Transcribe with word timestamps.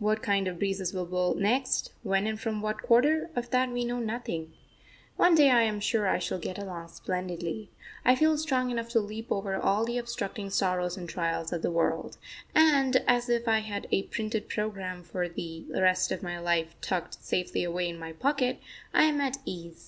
What 0.00 0.20
kind 0.20 0.48
of 0.48 0.58
breezes 0.58 0.92
will 0.92 1.06
blow 1.06 1.32
next, 1.34 1.92
when 2.02 2.26
and 2.26 2.40
from 2.40 2.60
what 2.60 2.82
quarter 2.82 3.30
of 3.36 3.50
that 3.50 3.70
we 3.70 3.84
know 3.84 4.00
nothing. 4.00 4.52
One 5.16 5.36
day 5.36 5.48
I 5.48 5.62
am 5.62 5.78
sure 5.78 6.08
I 6.08 6.18
shall 6.18 6.40
get 6.40 6.58
along 6.58 6.88
splendidly; 6.88 7.70
I 8.04 8.16
feel 8.16 8.36
strong 8.36 8.72
enough 8.72 8.88
to 8.88 8.98
leap 8.98 9.28
over 9.30 9.54
all 9.54 9.84
the 9.84 9.96
obstructing 9.96 10.50
sorrows 10.50 10.96
and 10.96 11.08
trials 11.08 11.52
of 11.52 11.62
the 11.62 11.70
world; 11.70 12.18
and, 12.52 12.96
as 13.06 13.28
if 13.28 13.46
I 13.46 13.60
had 13.60 13.86
a 13.92 14.02
printed 14.02 14.48
programme 14.48 15.04
for 15.04 15.28
the 15.28 15.66
rest 15.72 16.10
of 16.10 16.20
my 16.20 16.40
life 16.40 16.74
tucked 16.80 17.22
safely 17.24 17.62
away 17.62 17.88
in 17.88 17.96
my 17.96 18.10
pocket, 18.12 18.58
I 18.92 19.04
am 19.04 19.20
at 19.20 19.36
ease. 19.44 19.86